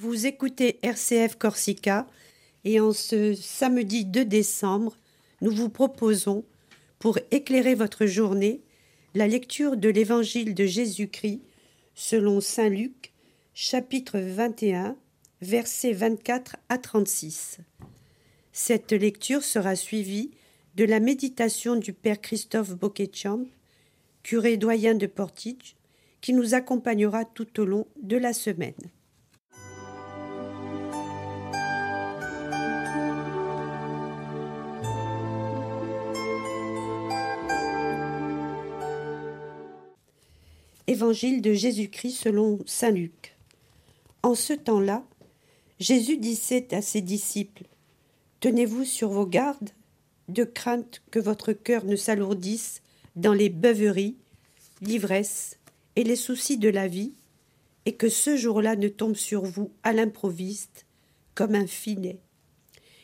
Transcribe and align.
Vous 0.00 0.26
écoutez 0.26 0.78
RCF 0.82 1.34
Corsica 1.34 2.06
et 2.62 2.78
en 2.78 2.92
ce 2.92 3.34
samedi 3.34 4.04
2 4.04 4.24
décembre, 4.24 4.96
nous 5.40 5.50
vous 5.50 5.70
proposons, 5.70 6.44
pour 7.00 7.18
éclairer 7.32 7.74
votre 7.74 8.06
journée, 8.06 8.60
la 9.14 9.26
lecture 9.26 9.76
de 9.76 9.88
l'Évangile 9.88 10.54
de 10.54 10.66
Jésus-Christ 10.66 11.40
selon 11.96 12.40
Saint 12.40 12.68
Luc, 12.68 13.12
chapitre 13.54 14.20
21, 14.20 14.96
versets 15.40 15.94
24 15.94 16.58
à 16.68 16.78
36. 16.78 17.58
Cette 18.52 18.92
lecture 18.92 19.42
sera 19.42 19.74
suivie 19.74 20.30
de 20.76 20.84
la 20.84 21.00
méditation 21.00 21.74
du 21.74 21.92
Père 21.92 22.20
Christophe 22.20 22.76
Bocquetchamp, 22.76 23.46
curé 24.22 24.58
doyen 24.58 24.94
de 24.94 25.08
Portige, 25.08 25.74
qui 26.20 26.34
nous 26.34 26.54
accompagnera 26.54 27.24
tout 27.24 27.58
au 27.58 27.64
long 27.64 27.88
de 28.00 28.16
la 28.16 28.32
semaine. 28.32 28.76
Évangile 40.88 41.42
de 41.42 41.52
Jésus-Christ 41.52 42.16
selon 42.16 42.60
Saint 42.64 42.92
Luc. 42.92 43.36
En 44.22 44.34
ce 44.34 44.54
temps-là, 44.54 45.04
Jésus 45.78 46.16
disait 46.16 46.74
à 46.74 46.80
ses 46.80 47.02
disciples 47.02 47.64
Tenez-vous 48.40 48.86
sur 48.86 49.10
vos 49.10 49.26
gardes, 49.26 49.68
de 50.28 50.44
crainte 50.44 51.02
que 51.10 51.18
votre 51.18 51.52
cœur 51.52 51.84
ne 51.84 51.94
s'alourdisse 51.94 52.80
dans 53.16 53.34
les 53.34 53.50
beuveries, 53.50 54.16
l'ivresse 54.80 55.58
et 55.94 56.04
les 56.04 56.16
soucis 56.16 56.56
de 56.56 56.70
la 56.70 56.88
vie, 56.88 57.12
et 57.84 57.94
que 57.94 58.08
ce 58.08 58.38
jour-là 58.38 58.74
ne 58.74 58.88
tombe 58.88 59.14
sur 59.14 59.42
vous 59.42 59.70
à 59.82 59.92
l'improviste 59.92 60.86
comme 61.34 61.54
un 61.54 61.66
filet. 61.66 62.18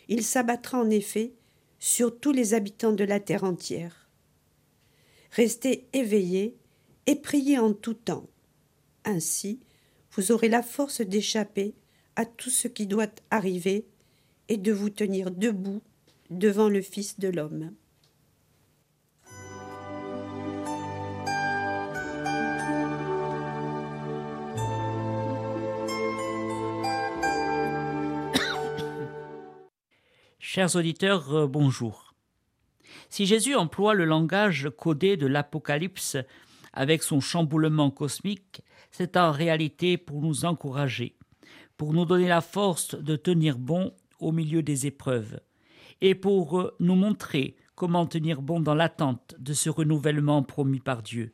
Il 0.08 0.24
s'abattra 0.24 0.80
en 0.80 0.88
effet 0.88 1.34
sur 1.80 2.18
tous 2.18 2.32
les 2.32 2.54
habitants 2.54 2.94
de 2.94 3.04
la 3.04 3.20
terre 3.20 3.44
entière. 3.44 4.08
Restez 5.32 5.86
éveillés 5.92 6.56
et 7.06 7.16
priez 7.16 7.58
en 7.58 7.72
tout 7.72 7.94
temps. 7.94 8.28
Ainsi, 9.04 9.60
vous 10.12 10.32
aurez 10.32 10.48
la 10.48 10.62
force 10.62 11.00
d'échapper 11.00 11.74
à 12.16 12.24
tout 12.24 12.50
ce 12.50 12.68
qui 12.68 12.86
doit 12.86 13.10
arriver 13.30 13.86
et 14.48 14.56
de 14.56 14.72
vous 14.72 14.90
tenir 14.90 15.30
debout 15.30 15.82
devant 16.30 16.68
le 16.68 16.82
Fils 16.82 17.18
de 17.18 17.28
l'homme. 17.28 17.72
Chers 30.38 30.76
auditeurs, 30.76 31.34
euh, 31.34 31.46
bonjour. 31.46 32.14
Si 33.10 33.26
Jésus 33.26 33.54
emploie 33.54 33.94
le 33.94 34.04
langage 34.04 34.70
codé 34.76 35.16
de 35.16 35.26
l'Apocalypse 35.26 36.16
avec 36.74 37.02
son 37.02 37.20
chamboulement 37.20 37.90
cosmique, 37.90 38.62
c'est 38.90 39.16
en 39.16 39.32
réalité 39.32 39.96
pour 39.96 40.20
nous 40.20 40.44
encourager, 40.44 41.16
pour 41.76 41.94
nous 41.94 42.04
donner 42.04 42.28
la 42.28 42.40
force 42.40 42.94
de 42.94 43.16
tenir 43.16 43.58
bon 43.58 43.94
au 44.20 44.32
milieu 44.32 44.62
des 44.62 44.86
épreuves, 44.86 45.40
et 46.00 46.14
pour 46.14 46.60
euh, 46.60 46.74
nous 46.80 46.94
montrer 46.94 47.56
comment 47.74 48.06
tenir 48.06 48.42
bon 48.42 48.60
dans 48.60 48.74
l'attente 48.74 49.34
de 49.38 49.52
ce 49.52 49.70
renouvellement 49.70 50.42
promis 50.42 50.80
par 50.80 51.02
Dieu. 51.02 51.32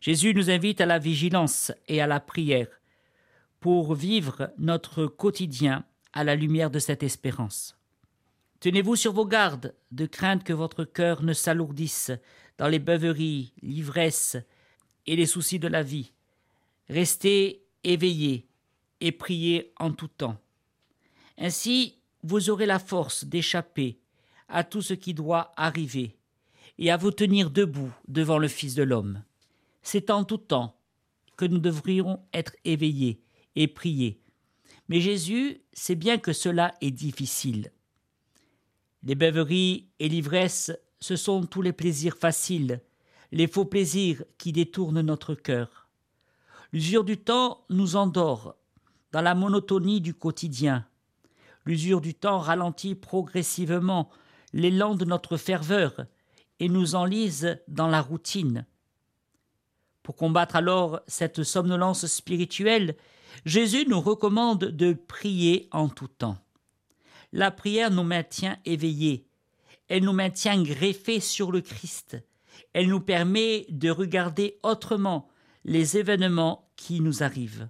Jésus 0.00 0.32
nous 0.34 0.50
invite 0.50 0.80
à 0.80 0.86
la 0.86 0.98
vigilance 0.98 1.72
et 1.88 2.00
à 2.00 2.06
la 2.06 2.20
prière 2.20 2.68
pour 3.60 3.94
vivre 3.94 4.52
notre 4.58 5.06
quotidien 5.06 5.84
à 6.12 6.24
la 6.24 6.36
lumière 6.36 6.70
de 6.70 6.78
cette 6.78 7.02
espérance. 7.02 7.76
Tenez-vous 8.60 8.96
sur 8.96 9.12
vos 9.12 9.26
gardes, 9.26 9.74
de 9.92 10.06
crainte 10.06 10.44
que 10.44 10.52
votre 10.52 10.84
cœur 10.84 11.22
ne 11.22 11.32
s'alourdisse 11.32 12.10
dans 12.58 12.68
les 12.68 12.80
beuveries, 12.80 13.52
l'ivresse 13.62 14.36
et 15.06 15.16
les 15.16 15.26
soucis 15.26 15.58
de 15.58 15.68
la 15.68 15.82
vie. 15.82 16.12
Restez 16.88 17.64
éveillés 17.84 18.46
et 19.00 19.12
priez 19.12 19.72
en 19.78 19.92
tout 19.92 20.08
temps. 20.08 20.38
Ainsi, 21.38 21.98
vous 22.22 22.50
aurez 22.50 22.66
la 22.66 22.78
force 22.78 23.24
d'échapper 23.24 24.00
à 24.48 24.64
tout 24.64 24.82
ce 24.82 24.94
qui 24.94 25.14
doit 25.14 25.52
arriver 25.56 26.16
et 26.78 26.90
à 26.90 26.96
vous 26.96 27.12
tenir 27.12 27.50
debout 27.50 27.92
devant 28.08 28.38
le 28.38 28.48
Fils 28.48 28.74
de 28.74 28.82
l'homme. 28.82 29.22
C'est 29.82 30.10
en 30.10 30.24
tout 30.24 30.38
temps 30.38 30.76
que 31.36 31.44
nous 31.44 31.58
devrions 31.58 32.20
être 32.34 32.56
éveillés 32.64 33.22
et 33.54 33.68
prier. 33.68 34.20
Mais 34.88 35.00
Jésus 35.00 35.60
sait 35.72 35.94
bien 35.94 36.18
que 36.18 36.32
cela 36.32 36.74
est 36.80 36.90
difficile. 36.90 37.72
Les 39.04 39.14
beuveries 39.14 39.88
et 40.00 40.08
l'ivresse, 40.08 40.72
ce 41.00 41.16
sont 41.16 41.44
tous 41.46 41.62
les 41.62 41.72
plaisirs 41.72 42.16
faciles, 42.16 42.80
les 43.32 43.46
faux 43.46 43.64
plaisirs 43.64 44.24
qui 44.38 44.52
détournent 44.52 45.00
notre 45.00 45.34
cœur. 45.34 45.88
L'usure 46.72 47.04
du 47.04 47.18
temps 47.18 47.64
nous 47.70 47.96
endort 47.96 48.56
dans 49.12 49.22
la 49.22 49.34
monotonie 49.34 50.00
du 50.00 50.14
quotidien. 50.14 50.86
L'usure 51.64 52.00
du 52.00 52.14
temps 52.14 52.38
ralentit 52.38 52.94
progressivement 52.94 54.10
l'élan 54.52 54.94
de 54.94 55.04
notre 55.04 55.36
ferveur 55.36 56.06
et 56.60 56.68
nous 56.68 56.94
enlise 56.94 57.58
dans 57.68 57.88
la 57.88 58.00
routine. 58.00 58.66
Pour 60.02 60.16
combattre 60.16 60.56
alors 60.56 61.00
cette 61.06 61.42
somnolence 61.42 62.06
spirituelle, 62.06 62.96
Jésus 63.44 63.84
nous 63.88 64.00
recommande 64.00 64.64
de 64.64 64.94
prier 64.94 65.68
en 65.70 65.88
tout 65.88 66.08
temps. 66.08 66.38
La 67.32 67.50
prière 67.50 67.90
nous 67.90 68.04
maintient 68.04 68.56
éveillés. 68.64 69.27
Elle 69.88 70.04
nous 70.04 70.12
maintient 70.12 70.62
greffés 70.62 71.20
sur 71.20 71.50
le 71.50 71.60
Christ. 71.60 72.16
Elle 72.72 72.88
nous 72.88 73.00
permet 73.00 73.66
de 73.70 73.90
regarder 73.90 74.58
autrement 74.62 75.28
les 75.64 75.96
événements 75.96 76.70
qui 76.76 77.00
nous 77.00 77.22
arrivent. 77.22 77.68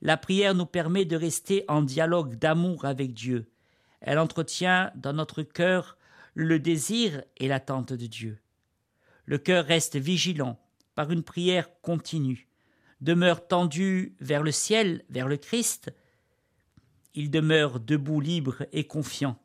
La 0.00 0.16
prière 0.16 0.54
nous 0.54 0.66
permet 0.66 1.04
de 1.04 1.16
rester 1.16 1.64
en 1.68 1.82
dialogue 1.82 2.36
d'amour 2.36 2.84
avec 2.84 3.14
Dieu. 3.14 3.50
Elle 4.00 4.18
entretient 4.18 4.90
dans 4.96 5.12
notre 5.12 5.42
cœur 5.42 5.96
le 6.34 6.58
désir 6.58 7.22
et 7.36 7.48
l'attente 7.48 7.92
de 7.92 8.06
Dieu. 8.06 8.38
Le 9.24 9.38
cœur 9.38 9.64
reste 9.64 9.96
vigilant 9.96 10.58
par 10.94 11.10
une 11.10 11.22
prière 11.22 11.68
continue, 11.80 12.48
demeure 13.00 13.46
tendu 13.46 14.16
vers 14.20 14.42
le 14.42 14.50
ciel, 14.50 15.04
vers 15.08 15.28
le 15.28 15.36
Christ, 15.36 15.92
il 17.14 17.30
demeure 17.30 17.80
debout, 17.80 18.20
libre 18.20 18.66
et 18.72 18.86
confiant. 18.86 19.38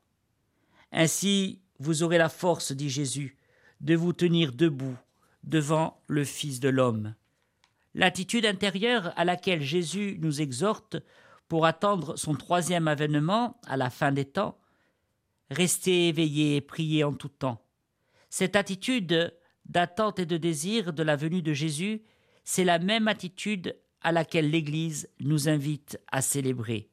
Ainsi, 0.91 1.61
vous 1.79 2.03
aurez 2.03 2.17
la 2.17 2.29
force, 2.29 2.71
dit 2.71 2.89
Jésus, 2.89 3.37
de 3.81 3.95
vous 3.95 4.13
tenir 4.13 4.53
debout 4.53 4.97
devant 5.43 6.01
le 6.07 6.23
Fils 6.23 6.59
de 6.59 6.69
l'homme. 6.69 7.13
L'attitude 7.93 8.45
intérieure 8.45 9.13
à 9.15 9.25
laquelle 9.25 9.61
Jésus 9.61 10.17
nous 10.19 10.41
exhorte 10.41 10.97
pour 11.47 11.65
attendre 11.65 12.17
son 12.17 12.35
troisième 12.35 12.87
avènement 12.87 13.59
à 13.67 13.77
la 13.77 13.89
fin 13.89 14.11
des 14.11 14.25
temps, 14.25 14.59
restez 15.49 16.09
éveillés 16.09 16.57
et 16.57 16.61
priez 16.61 17.03
en 17.03 17.13
tout 17.13 17.29
temps. 17.29 17.63
Cette 18.29 18.55
attitude 18.55 19.33
d'attente 19.65 20.19
et 20.19 20.25
de 20.25 20.37
désir 20.37 20.93
de 20.93 21.03
la 21.03 21.15
venue 21.15 21.41
de 21.41 21.53
Jésus, 21.53 22.01
c'est 22.43 22.65
la 22.65 22.79
même 22.79 23.07
attitude 23.07 23.77
à 24.01 24.11
laquelle 24.11 24.49
l'Église 24.49 25.09
nous 25.19 25.49
invite 25.49 25.99
à 26.11 26.21
célébrer 26.21 26.89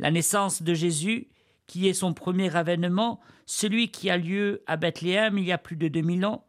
la 0.00 0.10
naissance 0.10 0.62
de 0.62 0.72
Jésus, 0.72 1.28
qui 1.70 1.86
est 1.86 1.94
son 1.94 2.14
premier 2.14 2.56
avènement, 2.56 3.20
celui 3.46 3.92
qui 3.92 4.10
a 4.10 4.16
lieu 4.16 4.60
à 4.66 4.76
Bethléem 4.76 5.38
il 5.38 5.44
y 5.44 5.52
a 5.52 5.56
plus 5.56 5.76
de 5.76 5.86
2000 5.86 6.26
ans, 6.26 6.44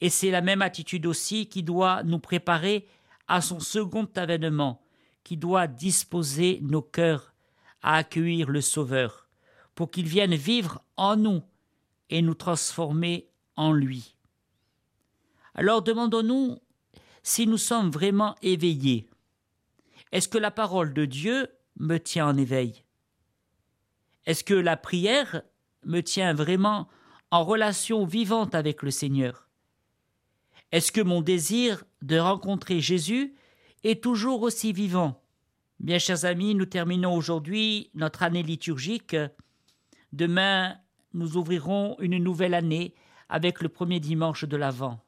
et 0.00 0.08
c'est 0.08 0.30
la 0.30 0.42
même 0.42 0.62
attitude 0.62 1.06
aussi 1.06 1.48
qui 1.48 1.64
doit 1.64 2.04
nous 2.04 2.20
préparer 2.20 2.86
à 3.26 3.40
son 3.40 3.58
second 3.58 4.08
avènement, 4.14 4.80
qui 5.24 5.36
doit 5.36 5.66
disposer 5.66 6.60
nos 6.62 6.82
cœurs 6.82 7.34
à 7.82 7.96
accueillir 7.96 8.48
le 8.48 8.60
Sauveur, 8.60 9.28
pour 9.74 9.90
qu'il 9.90 10.06
vienne 10.06 10.36
vivre 10.36 10.84
en 10.96 11.16
nous 11.16 11.42
et 12.08 12.22
nous 12.22 12.34
transformer 12.34 13.28
en 13.56 13.72
lui. 13.72 14.14
Alors 15.56 15.82
demandons-nous 15.82 16.60
si 17.24 17.48
nous 17.48 17.58
sommes 17.58 17.90
vraiment 17.90 18.36
éveillés. 18.40 19.10
Est-ce 20.12 20.28
que 20.28 20.38
la 20.38 20.52
parole 20.52 20.94
de 20.94 21.06
Dieu 21.06 21.48
me 21.76 21.98
tient 21.98 22.28
en 22.28 22.36
éveil? 22.36 22.84
Est-ce 24.30 24.44
que 24.44 24.54
la 24.54 24.76
prière 24.76 25.42
me 25.84 26.02
tient 26.02 26.34
vraiment 26.34 26.86
en 27.32 27.42
relation 27.42 28.04
vivante 28.04 28.54
avec 28.54 28.84
le 28.84 28.92
Seigneur? 28.92 29.48
Est-ce 30.70 30.92
que 30.92 31.00
mon 31.00 31.20
désir 31.20 31.82
de 32.02 32.16
rencontrer 32.16 32.78
Jésus 32.78 33.34
est 33.82 34.00
toujours 34.00 34.42
aussi 34.42 34.72
vivant? 34.72 35.20
Bien 35.80 35.98
chers 35.98 36.26
amis, 36.26 36.54
nous 36.54 36.66
terminons 36.66 37.12
aujourd'hui 37.12 37.90
notre 37.94 38.22
année 38.22 38.44
liturgique. 38.44 39.16
Demain, 40.12 40.78
nous 41.12 41.36
ouvrirons 41.36 41.96
une 41.98 42.18
nouvelle 42.18 42.54
année 42.54 42.94
avec 43.28 43.60
le 43.60 43.68
premier 43.68 43.98
dimanche 43.98 44.44
de 44.44 44.56
l'Avent. 44.56 45.00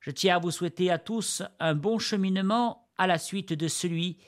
Je 0.00 0.10
tiens 0.10 0.34
à 0.34 0.40
vous 0.40 0.50
souhaiter 0.50 0.90
à 0.90 0.98
tous 0.98 1.44
un 1.60 1.76
bon 1.76 2.00
cheminement 2.00 2.88
à 2.98 3.06
la 3.06 3.18
suite 3.18 3.52
de 3.52 3.68
celui 3.68 4.18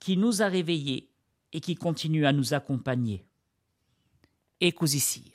qui 0.00 0.16
nous 0.16 0.42
a 0.42 0.48
réveillés 0.48 1.13
et 1.54 1.60
qui 1.60 1.76
continue 1.76 2.26
à 2.26 2.32
nous 2.32 2.52
accompagner. 2.52 3.24
Così 4.74 4.98
sia. 4.98 5.33